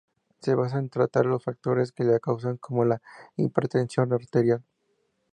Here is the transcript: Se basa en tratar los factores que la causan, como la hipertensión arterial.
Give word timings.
Se 0.39 0.55
basa 0.55 0.79
en 0.79 0.89
tratar 0.89 1.27
los 1.27 1.43
factores 1.43 1.91
que 1.91 2.03
la 2.03 2.19
causan, 2.19 2.57
como 2.57 2.83
la 2.83 2.99
hipertensión 3.37 4.11
arterial. 4.13 4.63